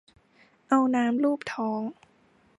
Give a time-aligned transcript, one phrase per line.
[0.69, 1.81] เอาน้ำลูบท้อง